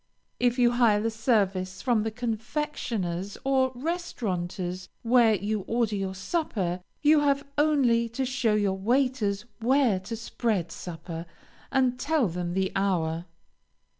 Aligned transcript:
If 0.39 0.57
you 0.57 0.71
hire 0.71 0.99
the 0.99 1.11
service 1.11 1.79
from 1.83 2.01
the 2.01 2.09
confectioner's 2.09 3.37
or 3.43 3.71
restaurateur's 3.75 4.89
where 5.03 5.35
you 5.35 5.59
order 5.67 5.95
your 5.95 6.15
supper, 6.15 6.81
you 7.03 7.19
have 7.19 7.45
only 7.55 8.09
to 8.09 8.25
show 8.25 8.55
your 8.55 8.79
waiters 8.79 9.45
where 9.59 9.99
to 9.99 10.15
spread 10.15 10.71
supper, 10.71 11.27
and 11.71 11.99
tell 11.99 12.27
them 12.27 12.55
the 12.55 12.71
hour. 12.75 13.25